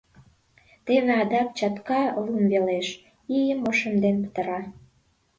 Теве 0.85 1.11
адак 1.21 1.47
чатка 1.57 2.01
лум 2.23 2.43
велеш, 2.51 2.87
ийым 3.37 3.59
ошемден 3.69 4.15
петыра. 4.23 4.61